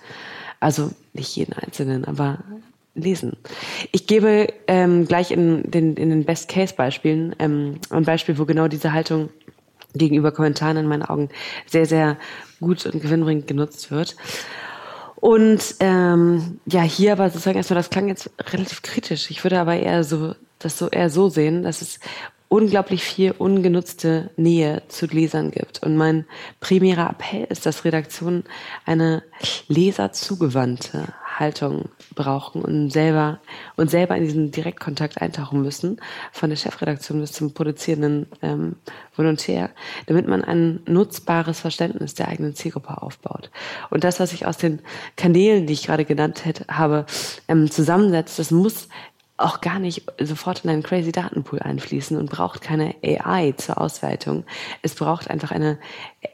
Also 0.60 0.90
nicht 1.14 1.34
jeden 1.36 1.54
einzelnen, 1.54 2.04
aber 2.04 2.38
lesen. 2.94 3.36
Ich 3.92 4.06
gebe 4.06 4.48
ähm, 4.66 5.06
gleich 5.06 5.30
in 5.30 5.70
den, 5.70 5.94
in 5.94 6.10
den 6.10 6.24
Best-Case-Beispielen 6.24 7.36
ähm, 7.38 7.78
ein 7.90 8.04
Beispiel, 8.04 8.38
wo 8.38 8.44
genau 8.44 8.68
diese 8.68 8.92
Haltung 8.92 9.30
gegenüber 9.94 10.32
Kommentaren 10.32 10.76
in 10.76 10.86
meinen 10.86 11.02
Augen 11.02 11.28
sehr, 11.66 11.86
sehr 11.86 12.16
gut 12.60 12.86
und 12.86 13.00
gewinnbringend 13.00 13.46
genutzt 13.46 13.90
wird. 13.90 14.16
Und 15.16 15.76
ähm, 15.80 16.60
ja, 16.66 16.82
hier 16.82 17.12
aber 17.12 17.28
sozusagen 17.28 17.58
erstmal, 17.58 17.78
das 17.78 17.90
klang 17.90 18.08
jetzt 18.08 18.30
relativ 18.52 18.82
kritisch. 18.82 19.30
Ich 19.30 19.44
würde 19.44 19.60
aber 19.60 19.76
eher 19.76 20.02
so 20.02 20.34
das 20.60 20.78
so 20.78 20.88
eher 20.88 21.10
so 21.10 21.28
sehen, 21.28 21.62
dass 21.62 21.82
es 21.82 21.98
unglaublich 22.48 23.02
viel 23.02 23.32
ungenutzte 23.32 24.30
Nähe 24.36 24.82
zu 24.88 25.06
Lesern 25.06 25.50
gibt. 25.50 25.82
Und 25.82 25.96
mein 25.96 26.26
primärer 26.60 27.10
Appell 27.10 27.46
ist, 27.48 27.66
dass 27.66 27.84
Redaktionen 27.84 28.44
eine 28.84 29.22
leserzugewandte 29.68 31.08
Haltung 31.40 31.88
brauchen 32.14 32.62
und 32.62 32.90
selber 32.90 33.40
und 33.76 33.90
selber 33.90 34.16
in 34.16 34.24
diesen 34.24 34.50
Direktkontakt 34.50 35.20
eintauchen 35.20 35.62
müssen, 35.62 36.00
von 36.32 36.50
der 36.50 36.56
Chefredaktion 36.56 37.20
bis 37.20 37.32
zum 37.32 37.54
produzierenden 37.54 38.26
ähm, 38.42 38.76
Volontär, 39.16 39.70
damit 40.06 40.28
man 40.28 40.44
ein 40.44 40.80
nutzbares 40.86 41.60
Verständnis 41.60 42.14
der 42.14 42.28
eigenen 42.28 42.54
Zielgruppe 42.54 43.02
aufbaut. 43.02 43.50
Und 43.88 44.04
das, 44.04 44.20
was 44.20 44.32
ich 44.32 44.46
aus 44.46 44.58
den 44.58 44.80
Kanälen, 45.16 45.66
die 45.66 45.72
ich 45.72 45.86
gerade 45.86 46.04
genannt 46.04 46.44
hätte, 46.44 46.66
habe, 46.68 47.06
ähm, 47.48 47.70
zusammensetzt, 47.70 48.38
das 48.38 48.50
muss 48.50 48.88
auch 49.40 49.60
gar 49.60 49.78
nicht 49.78 50.04
sofort 50.20 50.64
in 50.64 50.70
einen 50.70 50.82
crazy 50.82 51.12
Datenpool 51.12 51.60
einfließen 51.60 52.16
und 52.16 52.30
braucht 52.30 52.60
keine 52.60 52.94
AI 53.02 53.52
zur 53.56 53.80
Auswertung. 53.80 54.44
Es 54.82 54.94
braucht 54.94 55.30
einfach 55.30 55.50
eine 55.50 55.78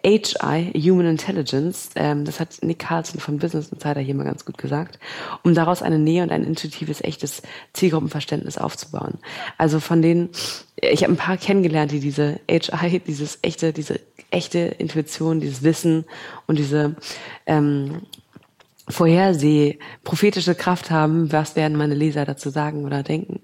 HI, 0.05 0.73
Human 0.75 1.07
Intelligence, 1.07 1.91
ähm, 1.95 2.25
das 2.25 2.41
hat 2.41 2.59
Nick 2.63 2.81
Carlson 2.81 3.21
von 3.21 3.39
Business 3.39 3.69
Insider 3.69 4.01
hier 4.01 4.15
mal 4.15 4.25
ganz 4.25 4.45
gut 4.45 4.59
gesagt, 4.59 4.99
um 5.43 5.55
daraus 5.55 5.83
eine 5.83 5.99
Nähe 5.99 6.23
und 6.23 6.33
ein 6.33 6.45
intuitives, 6.45 7.03
echtes 7.03 7.43
Zielgruppenverständnis 7.73 8.59
aufzubauen. 8.59 9.19
Also 9.59 9.81
von 9.81 10.03
denen, 10.03 10.31
ich 10.77 11.03
habe 11.03 11.13
ein 11.13 11.19
paar 11.19 11.37
kennengelernt, 11.37 11.93
die 11.93 12.01
diese 12.01 12.41
HI, 12.49 13.01
dieses 13.01 13.39
echte, 13.43 13.73
diese 13.73 14.01
echte 14.31 14.59
Intuition, 14.59 15.41
dieses 15.41 15.63
Wissen 15.63 16.05
und 16.47 16.59
diese 16.59 16.97
ähm, 17.47 18.03
Vorherseh, 18.89 19.79
prophetische 20.05 20.55
Kraft 20.55 20.91
haben, 20.91 21.33
was 21.33 21.57
werden 21.57 21.77
meine 21.77 21.95
Leser 21.95 22.25
dazu 22.25 22.51
sagen 22.51 22.85
oder 22.85 23.03
denken. 23.03 23.41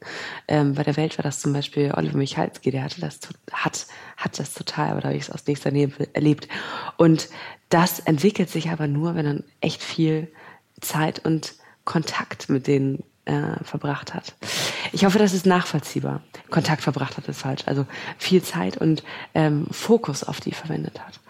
Ähm, 0.47 0.75
bei 0.75 0.85
der 0.85 0.97
Welt 0.97 1.19
war 1.19 1.25
das 1.25 1.41
zum 1.41 1.53
Beispiel 1.53 1.93
Oliver 1.97 2.17
Michalski, 2.17 2.71
der 2.71 2.85
hatte 2.85 3.01
das, 3.01 3.19
hat, 3.53 3.87
hat 4.17 4.39
das 4.39 4.55
total, 4.55 4.91
aber 4.91 5.01
da 5.01 5.09
habe 5.09 5.17
ich 5.17 5.25
es 5.25 5.31
aus 5.31 5.47
nächster 5.47 5.73
Nähe 5.73 5.91
erlebt. 6.13 6.49
Und 6.97 7.29
das 7.71 7.99
entwickelt 7.99 8.51
sich 8.51 8.71
aber 8.71 8.87
nur, 8.87 9.15
wenn 9.17 9.27
man 9.27 9.45
echt 9.61 9.83
viel 9.83 10.29
Zeit 10.81 11.25
und 11.25 11.55
Kontakt 11.85 12.49
mit 12.49 12.67
denen 12.69 13.03
äh, 13.25 13.63
verbracht 13.63 14.15
hat. 14.15 14.35
Ich 14.93 15.05
hoffe, 15.05 15.19
das 15.19 15.33
ist 15.33 15.47
nachvollziehbar. 15.47 16.23
Kontakt 16.51 16.83
verbracht 16.83 17.17
hat 17.17 17.29
ist 17.29 17.41
falsch. 17.41 17.63
Also 17.67 17.87
viel 18.19 18.43
Zeit 18.43 18.77
und 18.77 19.03
ähm, 19.35 19.67
Fokus 19.71 20.25
auf 20.25 20.41
die 20.41 20.53
verwendet 20.53 21.01
hat. 21.01 21.21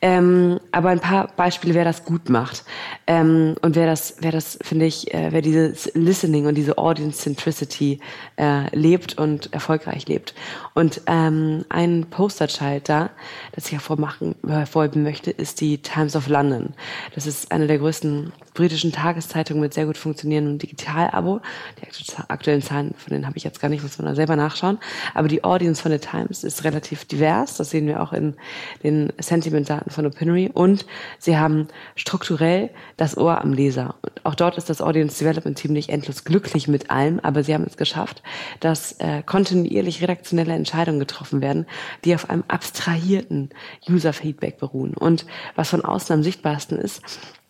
Ähm, 0.00 0.60
aber 0.72 0.90
ein 0.90 1.00
paar 1.00 1.28
Beispiele, 1.28 1.74
wer 1.74 1.84
das 1.84 2.04
gut 2.04 2.28
macht. 2.28 2.64
Ähm, 3.06 3.56
und 3.62 3.74
wer 3.74 3.86
das, 3.86 4.16
wer 4.20 4.32
das, 4.32 4.58
finde 4.62 4.86
ich, 4.86 5.12
äh, 5.12 5.28
wer 5.30 5.42
dieses 5.42 5.90
Listening 5.94 6.46
und 6.46 6.54
diese 6.54 6.78
Audience 6.78 7.18
Centricity 7.20 8.00
äh, 8.36 8.74
lebt 8.74 9.18
und 9.18 9.52
erfolgreich 9.52 10.06
lebt. 10.06 10.34
Und 10.74 11.02
ähm, 11.06 11.64
ein 11.68 12.06
Posterchild 12.10 12.88
da, 12.88 13.10
das 13.52 13.66
ich 13.66 13.72
hervormachen, 13.72 14.34
hervorheben 14.46 15.02
möchte, 15.02 15.30
ist 15.30 15.60
die 15.60 15.78
Times 15.78 16.16
of 16.16 16.28
London. 16.28 16.74
Das 17.14 17.26
ist 17.26 17.50
eine 17.50 17.66
der 17.66 17.78
größten 17.78 18.32
britischen 18.54 18.92
Tageszeitungen 18.92 19.62
mit 19.62 19.74
sehr 19.74 19.86
gut 19.86 19.96
funktionierendem 19.96 20.58
Digital-Abo. 20.58 21.40
Die 21.80 21.86
aktuellen 22.28 22.62
Zahlen, 22.62 22.94
von 22.96 23.12
denen 23.12 23.26
habe 23.26 23.36
ich 23.36 23.44
jetzt 23.44 23.60
gar 23.60 23.68
nicht, 23.68 23.82
muss 23.82 23.98
man 23.98 24.06
da 24.06 24.14
selber 24.14 24.36
nachschauen. 24.36 24.78
Aber 25.14 25.28
die 25.28 25.42
Audience 25.42 25.82
von 25.82 25.90
der 25.90 26.00
Times 26.00 26.44
ist 26.44 26.64
relativ 26.64 27.04
divers. 27.04 27.56
Das 27.56 27.70
sehen 27.70 27.86
wir 27.86 28.02
auch 28.02 28.12
in 28.12 28.34
den 28.82 29.12
Sentiment-Daten 29.18 29.90
von 29.90 30.06
Opinory 30.06 30.50
und 30.52 30.86
sie 31.18 31.36
haben 31.36 31.68
strukturell 31.96 32.70
das 32.96 33.16
Ohr 33.16 33.40
am 33.40 33.52
Leser. 33.52 33.94
Und 34.02 34.24
auch 34.24 34.34
dort 34.34 34.58
ist 34.58 34.70
das 34.70 34.80
Audience 34.80 35.18
Development 35.18 35.56
Team 35.56 35.72
nicht 35.72 35.88
endlos 35.88 36.24
glücklich 36.24 36.68
mit 36.68 36.90
allem, 36.90 37.20
aber 37.20 37.42
sie 37.42 37.54
haben 37.54 37.64
es 37.64 37.76
geschafft, 37.76 38.22
dass 38.60 38.92
äh, 39.00 39.22
kontinuierlich 39.22 40.02
redaktionelle 40.02 40.54
Entscheidungen 40.54 41.00
getroffen 41.00 41.40
werden, 41.40 41.66
die 42.04 42.14
auf 42.14 42.30
einem 42.30 42.44
abstrahierten 42.48 43.50
User-Feedback 43.88 44.58
beruhen. 44.58 44.94
Und 44.94 45.26
was 45.54 45.70
von 45.70 45.84
außen 45.84 46.14
am 46.14 46.22
sichtbarsten 46.22 46.78
ist, 46.78 47.02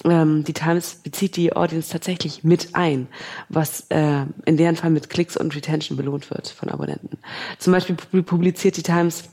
ähm, 0.05 0.45
die 0.45 0.53
Times 0.53 0.97
bezieht 0.97 1.37
die 1.37 1.55
Audience 1.55 1.91
tatsächlich 1.91 2.45
mit 2.45 2.75
ein, 2.75 3.07
was 3.49 3.87
äh, 3.91 4.25
in 4.45 4.57
deren 4.57 4.77
Fall 4.77 4.91
mit 4.91 5.11
Klicks 5.11 5.37
und 5.37 5.55
Retention 5.55 5.97
belohnt 5.97 6.31
wird 6.31 6.49
von 6.49 6.69
Abonnenten. 6.69 7.19
Zum 7.59 7.73
Beispiel 7.73 7.97
publiziert 8.23 8.77
die 8.77 8.83
Times 8.83 9.29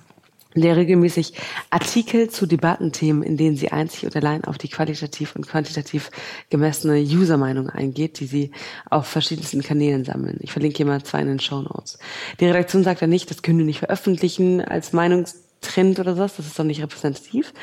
der 0.56 0.76
regelmäßig 0.76 1.34
Artikel 1.70 2.30
zu 2.30 2.48
Debattenthemen, 2.48 3.22
in 3.22 3.38
denen 3.38 3.56
sie 3.56 3.72
einzig 3.72 4.06
und 4.06 4.16
allein 4.16 4.44
auf 4.46 4.58
die 4.58 4.68
qualitativ 4.68 5.36
und 5.36 5.48
quantitativ 5.48 6.10
gemessene 6.50 7.00
User-Meinung 7.00 7.70
eingeht, 7.70 8.20
die 8.20 8.26
sie 8.26 8.52
auf 8.90 9.08
verschiedensten 9.08 9.62
Kanälen 9.62 10.06
sammeln. 10.06 10.40
Ich 10.42 10.52
verlinke 10.52 10.78
hier 10.78 10.86
mal 10.88 11.04
zwei 11.04 11.22
in 11.22 11.28
den 11.28 11.40
Show 11.40 11.62
Notes. 11.62 12.00
Die 12.40 12.46
Redaktion 12.46 12.84
sagt 12.84 13.02
ja 13.02 13.08
nicht, 13.08 13.30
das 13.30 13.44
können 13.44 13.60
wir 13.60 13.66
nicht 13.66 13.80
veröffentlichen 13.80 14.62
als 14.62 14.92
Meinungstrend 14.92 16.00
oder 16.00 16.18
was, 16.18 16.38
das 16.38 16.48
ist 16.48 16.58
doch 16.58 16.64
nicht 16.64 16.82
repräsentativ, 16.82 17.54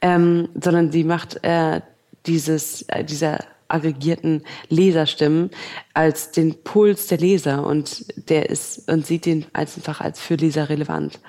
ähm, 0.00 0.48
sondern 0.54 0.92
sie 0.92 1.02
macht 1.02 1.42
äh, 1.42 1.80
dieses, 2.26 2.82
äh, 2.82 3.04
dieser 3.04 3.40
aggregierten 3.68 4.42
Leserstimmen 4.68 5.50
als 5.94 6.30
den 6.30 6.54
Puls 6.62 7.06
der 7.06 7.18
Leser 7.18 7.66
und 7.66 8.06
der 8.28 8.50
ist 8.50 8.90
und 8.90 9.06
sieht 9.06 9.26
ihn 9.26 9.46
einfach 9.52 10.00
als 10.00 10.20
für 10.20 10.34
Leser 10.34 10.68
relevant. 10.68 11.20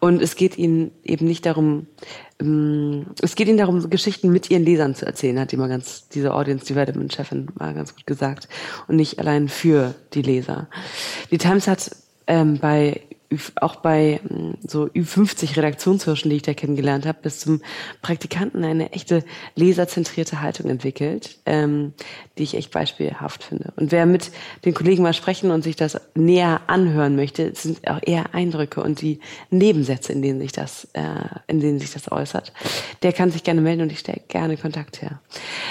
Und 0.00 0.22
es 0.22 0.36
geht 0.36 0.58
ihnen 0.58 0.90
eben 1.04 1.26
nicht 1.26 1.46
darum, 1.46 1.86
ähm, 2.40 3.06
es 3.22 3.34
geht 3.34 3.48
ihnen 3.48 3.58
darum, 3.58 3.88
Geschichten 3.90 4.30
mit 4.30 4.50
ihren 4.50 4.64
Lesern 4.64 4.94
zu 4.94 5.06
erzählen, 5.06 5.38
hat 5.40 5.52
immer 5.52 5.68
ganz 5.68 6.08
diese 6.08 6.34
Audience 6.34 6.66
Development 6.66 7.12
Chefin 7.12 7.48
mal 7.58 7.74
ganz 7.74 7.94
gut 7.94 8.06
gesagt 8.06 8.48
und 8.88 8.96
nicht 8.96 9.18
allein 9.18 9.48
für 9.48 9.94
die 10.14 10.22
Leser. 10.22 10.68
Die 11.30 11.38
Times 11.38 11.68
hat 11.68 11.90
ähm, 12.26 12.58
bei 12.58 13.00
auch 13.56 13.76
bei 13.76 14.20
hm, 14.26 14.54
so 14.66 14.84
Ü50 14.84 15.56
Redaktionshirschen, 15.56 16.30
die 16.30 16.36
ich 16.36 16.42
da 16.42 16.54
kennengelernt 16.54 17.06
habe, 17.06 17.18
bis 17.22 17.40
zum 17.40 17.60
Praktikanten 18.02 18.64
eine 18.64 18.92
echte 18.92 19.24
leserzentrierte 19.54 20.40
Haltung 20.40 20.70
entwickelt, 20.70 21.38
ähm, 21.46 21.92
die 22.38 22.44
ich 22.44 22.54
echt 22.54 22.70
beispielhaft 22.70 23.42
finde. 23.42 23.72
Und 23.76 23.92
wer 23.92 24.06
mit 24.06 24.30
den 24.64 24.74
Kollegen 24.74 25.02
mal 25.02 25.14
sprechen 25.14 25.50
und 25.50 25.62
sich 25.62 25.76
das 25.76 26.00
näher 26.14 26.60
anhören 26.66 27.16
möchte, 27.16 27.54
sind 27.54 27.86
auch 27.88 28.00
eher 28.02 28.34
Eindrücke 28.34 28.82
und 28.82 29.00
die 29.00 29.20
Nebensätze, 29.50 30.12
in 30.12 30.22
denen 30.22 30.40
sich 30.40 30.52
das, 30.52 30.88
äh, 30.92 31.02
in 31.46 31.60
denen 31.60 31.78
sich 31.78 31.92
das 31.92 32.10
äußert. 32.10 32.52
Der 33.02 33.12
kann 33.12 33.30
sich 33.30 33.42
gerne 33.42 33.60
melden 33.60 33.82
und 33.82 33.92
ich 33.92 34.00
stelle 34.00 34.20
gerne 34.28 34.56
Kontakt 34.56 35.02
her. 35.02 35.20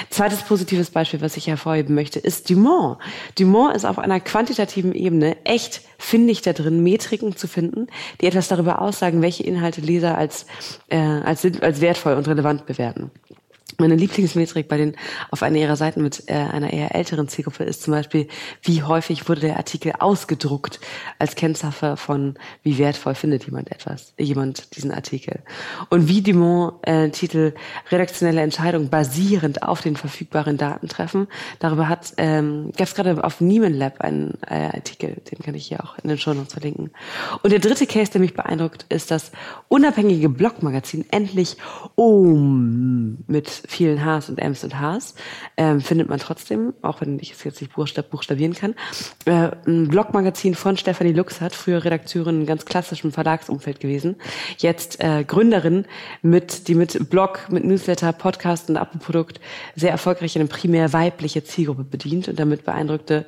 Zweites 0.10 0.44
positives 0.44 0.90
Beispiel, 0.90 1.22
was 1.22 1.38
ich 1.38 1.48
hervorheben 1.48 1.96
möchte, 1.96 2.20
ist 2.20 2.50
Dumont. 2.50 2.98
Dumont 3.38 3.76
ist 3.76 3.86
auf 3.86 4.00
einer 4.00 4.20
quantitativen 4.20 4.94
Ebene 4.94 5.38
echt 5.46 5.82
finde 6.06 6.32
ich 6.32 6.42
da 6.42 6.54
drin 6.54 6.84
Metriken 6.84 7.36
zu 7.36 7.48
finden, 7.48 7.88
die 8.22 8.28
etwas 8.28 8.48
darüber 8.48 8.82
aussagen, 8.82 9.22
welche 9.22 9.44
Inhalte 9.44 9.82
Leser 9.82 10.18
als, 10.18 10.46
äh, 10.90 10.98
als, 10.98 11.46
als 11.62 11.82
wertvoll 11.82 12.14
und 12.14 12.28
relevant 12.28 12.66
bewerten. 12.66 13.12
Meine 13.78 13.96
Lieblingsmetrik 13.96 14.68
bei 14.68 14.78
den 14.78 14.96
auf 15.32 15.42
einer 15.42 15.58
ihrer 15.58 15.76
Seiten 15.76 16.02
mit 16.02 16.30
äh, 16.30 16.34
einer 16.34 16.72
eher 16.72 16.94
älteren 16.94 17.28
Zielgruppe 17.28 17.64
ist 17.64 17.82
zum 17.82 17.94
Beispiel, 17.94 18.28
wie 18.62 18.84
häufig 18.84 19.28
wurde 19.28 19.42
der 19.42 19.58
Artikel 19.58 19.94
ausgedruckt 20.00 20.80
als 21.18 21.36
Kennzeichen 21.36 21.98
von, 21.98 22.36
wie 22.62 22.78
wertvoll 22.78 23.16
findet 23.16 23.46
jemand 23.46 23.72
etwas, 23.72 24.14
jemand 24.20 24.76
diesen 24.78 24.92
Artikel. 24.92 25.40
Und 25.90 26.08
wie 26.08 26.22
Dumont 26.22 26.76
äh, 26.88 27.10
Titel 27.10 27.54
redaktionelle 27.92 28.42
Entscheidungen 28.42 28.90
basierend 28.90 29.64
auf 29.64 29.82
den 29.82 29.96
verfügbaren 29.96 30.58
Daten 30.58 30.88
treffen. 30.88 31.28
Darüber 31.60 31.90
hat 31.90 32.14
ähm, 32.18 32.72
gab 32.78 32.88
es 32.88 32.94
gerade 32.94 33.24
auf 33.24 33.42
Nieman 33.42 33.74
Lab 33.74 34.00
einen 34.00 34.38
äh, 34.48 34.70
Artikel, 34.74 35.18
den 35.32 35.40
kann 35.40 35.56
ich 35.56 35.68
hier 35.68 35.84
auch 35.84 35.98
in 36.02 36.08
den 36.08 36.20
Show 36.20 36.34
Notes 36.34 36.54
verlinken. 36.54 36.92
Und 37.42 37.52
der 37.52 37.60
dritte 37.60 37.88
Case, 37.88 38.12
der 38.12 38.22
mich 38.22 38.36
beeindruckt, 38.36 38.86
ist 38.90 39.10
das 39.10 39.32
unabhängige 39.70 40.30
Blogmagazin 40.30 41.06
endlich 41.10 41.58
um 41.96 43.24
mit 43.28 43.55
vielen 43.68 44.04
Hs 44.06 44.30
und 44.30 44.40
Ms 44.40 44.64
und 44.64 44.80
Hs, 44.80 45.16
ähm, 45.58 45.82
findet 45.82 46.10
man 46.10 46.20
trotzdem, 46.20 46.74
auch 46.82 47.02
wenn 47.02 47.20
ich 47.20 47.34
es 47.34 47.44
jetzt 47.44 47.62
nicht 47.62 47.74
buchstabieren 47.74 48.54
kann. 48.54 48.76
Äh, 49.26 49.52
ein 49.66 49.88
Blogmagazin 49.88 50.56
von 50.56 50.78
Stefanie 50.78 51.14
Lux 51.14 51.42
hat, 51.42 51.54
früher 51.54 51.84
Redakteurin 51.84 52.42
in 52.42 52.46
ganz 52.46 52.66
klassischem 52.66 53.12
Verlagsumfeld 53.12 53.80
gewesen, 53.80 54.16
jetzt 54.58 55.04
äh, 55.04 55.24
Gründerin 55.24 55.86
mit, 56.22 56.68
die 56.68 56.76
mit 56.76 57.10
Blog, 57.10 57.48
mit 57.50 57.64
Newsletter, 57.64 58.12
Podcast 58.14 58.70
und 58.70 58.76
Apple-Produkt 58.76 59.40
sehr 59.76 59.92
erfolgreich 59.92 60.36
eine 60.36 60.48
primär 60.48 60.94
weibliche 60.94 61.44
Zielgruppe 61.44 61.84
bedient 61.84 62.28
und 62.28 62.40
damit 62.40 62.66
beeindruckte, 62.66 63.26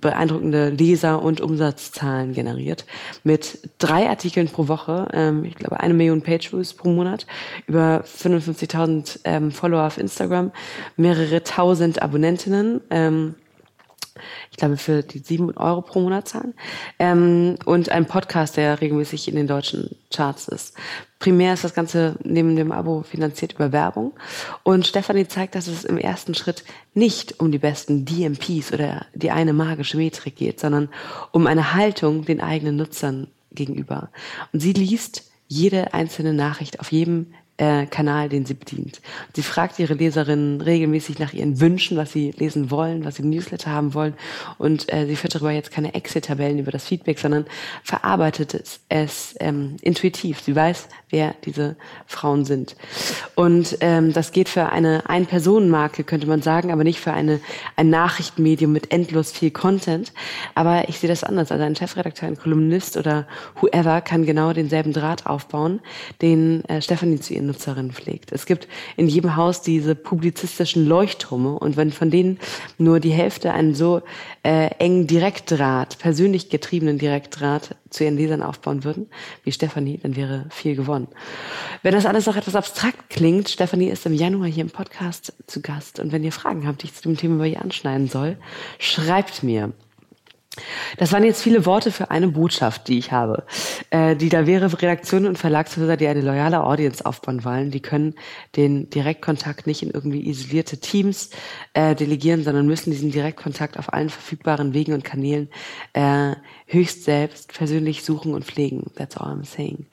beeindruckende 0.00 0.70
Leser- 0.70 1.22
und 1.22 1.40
Umsatzzahlen 1.40 2.32
generiert. 2.32 2.84
Mit 3.24 3.70
drei 3.78 4.08
Artikeln 4.08 4.48
pro 4.48 4.68
Woche, 4.68 5.08
ähm, 5.12 5.44
ich 5.44 5.54
glaube 5.54 5.80
eine 5.80 5.94
Million 5.94 6.22
Page-Views 6.22 6.74
pro 6.74 6.90
Monat, 6.90 7.26
über 7.66 8.04
55.000 8.04 9.20
ähm, 9.24 9.51
Follower 9.52 9.86
auf 9.86 9.98
Instagram, 9.98 10.52
mehrere 10.96 11.42
tausend 11.44 12.02
Abonnentinnen. 12.02 12.80
Ähm, 12.90 13.34
ich 14.50 14.58
glaube, 14.58 14.76
für 14.76 15.02
die 15.02 15.20
sieben 15.20 15.56
Euro 15.56 15.80
pro 15.80 16.00
Monat 16.00 16.28
zahlen. 16.28 16.54
Ähm, 16.98 17.56
und 17.64 17.88
ein 17.90 18.06
Podcast, 18.06 18.56
der 18.56 18.80
regelmäßig 18.80 19.28
in 19.28 19.36
den 19.36 19.46
deutschen 19.46 19.96
Charts 20.12 20.48
ist. 20.48 20.76
Primär 21.18 21.54
ist 21.54 21.64
das 21.64 21.74
Ganze 21.74 22.16
neben 22.22 22.56
dem 22.56 22.72
Abo 22.72 23.02
finanziert 23.02 23.54
über 23.54 23.72
Werbung. 23.72 24.12
Und 24.62 24.86
Stefanie 24.86 25.28
zeigt, 25.28 25.54
dass 25.54 25.66
es 25.66 25.84
im 25.84 25.96
ersten 25.96 26.34
Schritt 26.34 26.64
nicht 26.94 27.40
um 27.40 27.50
die 27.52 27.58
besten 27.58 28.04
DMPs 28.04 28.72
oder 28.72 29.06
die 29.14 29.30
eine 29.30 29.52
magische 29.52 29.96
Metrik 29.96 30.36
geht, 30.36 30.60
sondern 30.60 30.88
um 31.30 31.46
eine 31.46 31.74
Haltung 31.74 32.24
den 32.24 32.40
eigenen 32.40 32.76
Nutzern 32.76 33.28
gegenüber. 33.52 34.10
Und 34.52 34.60
sie 34.60 34.72
liest 34.72 35.30
jede 35.48 35.94
einzelne 35.94 36.32
Nachricht 36.32 36.80
auf 36.80 36.92
jedem 36.92 37.34
äh, 37.58 37.86
Kanal, 37.86 38.28
den 38.28 38.46
sie 38.46 38.54
bedient. 38.54 39.00
Sie 39.36 39.42
fragt 39.42 39.78
ihre 39.78 39.94
Leserinnen 39.94 40.60
regelmäßig 40.60 41.18
nach 41.18 41.32
ihren 41.32 41.60
Wünschen, 41.60 41.96
was 41.96 42.12
sie 42.12 42.32
lesen 42.32 42.70
wollen, 42.70 43.04
was 43.04 43.16
sie 43.16 43.22
im 43.22 43.30
Newsletter 43.30 43.70
haben 43.70 43.94
wollen. 43.94 44.14
Und 44.58 44.92
äh, 44.92 45.06
sie 45.06 45.16
führt 45.16 45.34
darüber 45.34 45.52
jetzt 45.52 45.70
keine 45.70 45.94
Excel-Tabellen 45.94 46.58
über 46.58 46.70
das 46.70 46.86
Feedback, 46.86 47.18
sondern 47.18 47.46
verarbeitet 47.84 48.54
es, 48.54 48.80
es 48.88 49.34
ähm, 49.40 49.76
intuitiv. 49.82 50.40
Sie 50.40 50.56
weiß, 50.56 50.88
wer 51.10 51.34
diese 51.44 51.76
Frauen 52.06 52.44
sind. 52.44 52.74
Und 53.34 53.76
ähm, 53.80 54.12
das 54.12 54.32
geht 54.32 54.48
für 54.48 54.70
eine 54.70 55.08
Ein-Personen-Marke, 55.08 56.04
könnte 56.04 56.26
man 56.26 56.42
sagen, 56.42 56.72
aber 56.72 56.84
nicht 56.84 57.00
für 57.00 57.12
eine, 57.12 57.40
ein 57.76 57.90
Nachrichtenmedium 57.90 58.72
mit 58.72 58.92
endlos 58.92 59.30
viel 59.30 59.50
Content. 59.50 60.12
Aber 60.54 60.88
ich 60.88 60.98
sehe 60.98 61.08
das 61.08 61.22
anders. 61.22 61.52
Also 61.52 61.64
ein 61.64 61.76
Chefredakteur, 61.76 62.28
ein 62.28 62.38
Kolumnist 62.38 62.96
oder 62.96 63.26
whoever 63.60 64.00
kann 64.00 64.24
genau 64.24 64.52
denselben 64.54 64.92
Draht 64.92 65.26
aufbauen, 65.26 65.80
den 66.22 66.64
äh, 66.64 66.80
Stephanie 66.80 67.20
zu 67.20 67.34
ihren 67.34 67.41
Nutzerinnen 67.46 67.92
pflegt. 67.92 68.32
Es 68.32 68.46
gibt 68.46 68.68
in 68.96 69.08
jedem 69.08 69.36
Haus 69.36 69.62
diese 69.62 69.94
publizistischen 69.94 70.86
Leuchttürme 70.86 71.58
und 71.58 71.76
wenn 71.76 71.90
von 71.90 72.10
denen 72.10 72.38
nur 72.78 73.00
die 73.00 73.10
Hälfte 73.10 73.52
einen 73.52 73.74
so 73.74 74.02
äh, 74.42 74.68
engen 74.78 75.06
Direktdraht, 75.06 75.98
persönlich 75.98 76.48
getriebenen 76.50 76.98
Direktdraht 76.98 77.76
zu 77.90 78.04
ihren 78.04 78.16
Lesern 78.16 78.42
aufbauen 78.42 78.84
würden, 78.84 79.06
wie 79.44 79.52
Stefanie, 79.52 79.98
dann 80.02 80.16
wäre 80.16 80.46
viel 80.50 80.76
gewonnen. 80.76 81.08
Wenn 81.82 81.94
das 81.94 82.06
alles 82.06 82.26
noch 82.26 82.36
etwas 82.36 82.56
abstrakt 82.56 83.10
klingt, 83.10 83.48
Stefanie 83.48 83.88
ist 83.88 84.06
im 84.06 84.14
Januar 84.14 84.48
hier 84.48 84.64
im 84.64 84.70
Podcast 84.70 85.32
zu 85.46 85.60
Gast. 85.60 86.00
Und 86.00 86.12
wenn 86.12 86.24
ihr 86.24 86.32
Fragen 86.32 86.66
habt, 86.66 86.82
die 86.82 86.86
ich 86.86 86.94
zu 86.94 87.02
dem 87.02 87.16
Thema 87.16 87.38
bei 87.38 87.48
ihr 87.48 87.62
anschneiden 87.62 88.08
soll, 88.08 88.36
schreibt 88.78 89.42
mir. 89.42 89.72
Das 90.98 91.12
waren 91.12 91.24
jetzt 91.24 91.42
viele 91.42 91.64
Worte 91.64 91.90
für 91.90 92.10
eine 92.10 92.28
Botschaft, 92.28 92.88
die 92.88 92.98
ich 92.98 93.10
habe. 93.10 93.44
Äh, 93.90 94.16
die 94.16 94.28
da 94.28 94.46
wäre, 94.46 94.70
Redaktionen 94.82 95.26
und 95.26 95.38
Verlagshäuser, 95.38 95.96
die 95.96 96.06
eine 96.06 96.20
loyale 96.20 96.62
Audience 96.62 97.04
aufbauen 97.04 97.44
wollen, 97.44 97.70
die 97.70 97.80
können 97.80 98.14
den 98.56 98.90
Direktkontakt 98.90 99.66
nicht 99.66 99.82
in 99.82 99.90
irgendwie 99.90 100.28
isolierte 100.28 100.78
Teams 100.78 101.30
äh, 101.72 101.94
delegieren, 101.94 102.44
sondern 102.44 102.66
müssen 102.66 102.90
diesen 102.90 103.10
Direktkontakt 103.10 103.78
auf 103.78 103.92
allen 103.92 104.10
verfügbaren 104.10 104.74
Wegen 104.74 104.92
und 104.92 105.04
Kanälen 105.04 105.48
äh, 105.94 106.32
höchst 106.66 107.04
selbst 107.04 107.52
persönlich 107.52 108.04
suchen 108.04 108.34
und 108.34 108.44
pflegen. 108.44 108.90
That's 108.96 109.16
all 109.16 109.32
I'm 109.32 109.46
saying. 109.46 109.86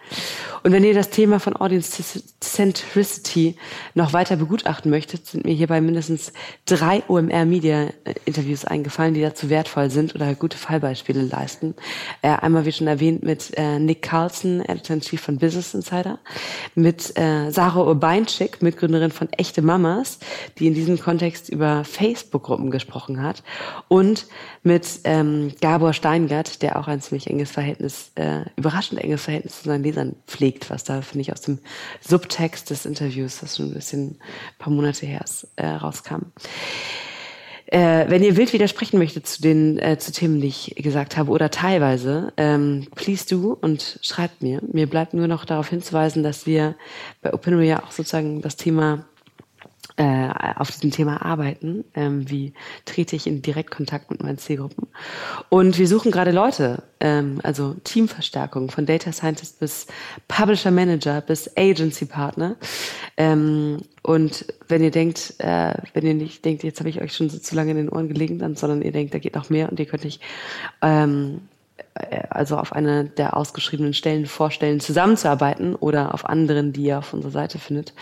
Und 0.63 0.73
wenn 0.73 0.83
ihr 0.83 0.93
das 0.93 1.09
Thema 1.09 1.39
von 1.39 1.55
Audience 1.55 2.21
Centricity 2.41 3.55
noch 3.93 4.11
weiter 4.13 4.35
begutachten 4.35 4.91
möchtet, 4.91 5.25
sind 5.25 5.45
mir 5.45 5.53
hierbei 5.53 5.79
mindestens 5.79 6.33
drei 6.65 7.03
OMR 7.07 7.45
Media 7.45 7.87
Interviews 8.25 8.65
eingefallen, 8.65 9.13
die 9.13 9.21
dazu 9.21 9.49
wertvoll 9.49 9.89
sind 9.89 10.15
oder 10.15 10.35
gute 10.49 10.57
Fallbeispiele 10.57 11.21
leisten. 11.21 11.75
Äh, 12.23 12.29
einmal, 12.29 12.65
wie 12.65 12.71
schon 12.71 12.87
erwähnt, 12.87 13.21
mit 13.21 13.51
äh, 13.55 13.77
Nick 13.77 14.01
Carlson, 14.01 14.61
Editor-in-Chief 14.61 15.21
von 15.21 15.37
Business 15.37 15.75
Insider, 15.75 16.17
mit 16.73 17.15
äh, 17.19 17.51
Sarah 17.51 17.83
Urbeinczyk, 17.83 18.63
Mitgründerin 18.63 19.11
von 19.11 19.31
Echte 19.33 19.61
Mamas, 19.61 20.17
die 20.57 20.65
in 20.65 20.73
diesem 20.73 20.99
Kontext 20.99 21.49
über 21.49 21.83
Facebook-Gruppen 21.83 22.71
gesprochen 22.71 23.21
hat 23.21 23.43
und 23.89 24.25
mit 24.63 25.01
ähm, 25.03 25.53
Gabor 25.61 25.93
Steingart, 25.93 26.63
der 26.63 26.79
auch 26.79 26.87
ein 26.87 26.99
ziemlich 26.99 27.27
enges 27.27 27.51
Verhältnis, 27.51 28.11
äh, 28.15 28.45
überraschend 28.55 29.03
enges 29.03 29.21
Verhältnis 29.21 29.61
zu 29.61 29.69
seinen 29.69 29.83
Lesern 29.83 30.15
pflegt, 30.25 30.71
was 30.71 30.83
da, 30.83 31.03
finde 31.03 31.21
ich, 31.21 31.31
aus 31.31 31.41
dem 31.41 31.59
Subtext 32.01 32.71
des 32.71 32.87
Interviews, 32.87 33.39
das 33.39 33.57
schon 33.57 33.67
ein 33.67 33.73
bisschen 33.75 34.13
ein 34.13 34.57
paar 34.57 34.73
Monate 34.73 35.05
her 35.05 35.21
ist, 35.23 35.47
äh, 35.57 35.67
rauskam. 35.67 36.31
Äh, 37.71 38.09
wenn 38.09 38.23
ihr 38.23 38.35
wild 38.35 38.51
widersprechen 38.51 38.97
möchtet 38.97 39.27
zu 39.27 39.43
den 39.43 39.77
äh, 39.77 39.99
zu 39.99 40.11
Themen, 40.11 40.41
die 40.41 40.47
ich 40.47 40.73
gesagt 40.77 41.17
habe, 41.17 41.29
oder 41.29 41.51
teilweise, 41.51 42.33
ähm, 42.35 42.87
please 42.95 43.27
do 43.27 43.55
und 43.61 43.99
schreibt 44.01 44.41
mir. 44.41 44.59
Mir 44.71 44.87
bleibt 44.87 45.13
nur 45.13 45.27
noch 45.27 45.45
darauf 45.45 45.69
hinzuweisen, 45.69 46.23
dass 46.23 46.47
wir 46.47 46.73
bei 47.21 47.31
Opinory 47.31 47.67
ja 47.67 47.83
auch 47.83 47.91
sozusagen 47.91 48.41
das 48.41 48.55
Thema 48.55 49.05
äh, 49.99 50.29
auf 50.55 50.71
diesem 50.71 50.91
Thema 50.91 51.25
arbeiten. 51.25 51.83
Ähm, 51.93 52.29
wie 52.29 52.53
trete 52.85 53.17
ich 53.17 53.27
in 53.27 53.41
Direktkontakt 53.41 54.09
mit 54.09 54.23
meinen 54.23 54.37
Zielgruppen? 54.37 54.87
Und 55.49 55.77
wir 55.77 55.89
suchen 55.89 56.09
gerade 56.09 56.31
Leute, 56.31 56.83
ähm, 57.01 57.41
also 57.43 57.75
Teamverstärkung 57.83 58.71
von 58.71 58.85
Data 58.85 59.11
Scientist 59.11 59.59
bis 59.59 59.87
Publisher 60.29 60.71
Manager 60.71 61.19
bis 61.19 61.51
Agency 61.57 62.05
Partner. 62.05 62.55
Ähm, 63.17 63.81
und 64.01 64.45
wenn 64.69 64.81
ihr 64.81 64.91
denkt, 64.91 65.35
äh, 65.39 65.73
wenn 65.93 66.05
ihr 66.05 66.13
nicht 66.13 66.45
denkt, 66.45 66.63
jetzt 66.63 66.79
habe 66.79 66.89
ich 66.89 67.01
euch 67.01 67.13
schon 67.13 67.29
so 67.29 67.37
zu 67.37 67.53
lange 67.53 67.71
in 67.71 67.77
den 67.77 67.89
Ohren 67.89 68.07
gelegen, 68.07 68.39
dann, 68.39 68.55
sondern 68.55 68.81
ihr 68.81 68.93
denkt, 68.93 69.13
da 69.13 69.19
geht 69.19 69.35
noch 69.35 69.49
mehr 69.49 69.69
und 69.69 69.81
ihr 69.81 69.85
könnt 69.85 70.05
nicht 70.05 70.21
ähm, 70.81 71.41
äh, 71.41 71.58
also 72.29 72.57
auf 72.57 72.73
einer 72.73 73.03
der 73.03 73.37
ausgeschriebenen 73.37 73.93
Stellen 73.93 74.25
vorstellen, 74.25 74.79
zusammenzuarbeiten 74.79 75.75
oder 75.75 76.13
auf 76.13 76.25
anderen, 76.25 76.73
die 76.73 76.83
ihr 76.83 76.99
auf 76.99 77.13
unserer 77.13 77.31
Seite 77.31 77.59
findet, 77.59 77.93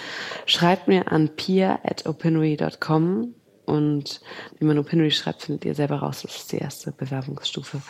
schreibt 0.46 0.88
mir 0.88 1.12
an 1.12 1.30
peer.opinory.com 1.30 3.34
und 3.68 4.22
wie 4.60 4.66
man 4.66 4.80
Opinory 4.80 5.12
schreibt, 5.12 5.44
findet 5.44 5.66
ihr 5.66 5.76
selber 5.76 5.98
raus. 5.98 6.22
Das 6.22 6.38
ist 6.38 6.52
die 6.54 6.58
erste 6.58 6.94
Bewerbungsstufe. 6.94 7.82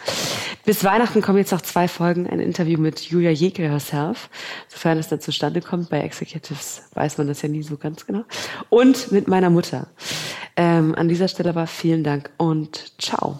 Bis 0.66 0.84
Weihnachten 0.84 1.22
kommen 1.22 1.38
jetzt 1.38 1.52
noch 1.52 1.62
zwei 1.62 1.88
Folgen. 1.88 2.28
Ein 2.28 2.40
Interview 2.40 2.80
mit 2.80 3.00
Julia 3.02 3.30
Jekel 3.30 3.70
herself, 3.70 4.32
sofern 4.70 4.98
es 4.98 5.08
da 5.08 5.20
zustande 5.20 5.62
kommt. 5.62 5.92
Bei 5.92 6.00
Executives 6.00 6.82
weiß 6.96 7.20
man 7.20 7.28
das 7.28 7.44
ja 7.44 7.50
nie 7.50 7.62
so 7.62 7.78
ganz 7.78 8.08
genau. 8.08 8.24
Und 8.70 9.12
mit 9.12 9.28
meiner 9.28 9.52
Mutter. 9.52 9.88
Ähm, 10.56 10.96
an 10.96 11.10
dieser 11.10 11.28
Stelle 11.28 11.50
aber 11.50 11.68
vielen 11.68 12.04
Dank 12.04 12.32
und 12.38 13.00
ciao. 13.00 13.40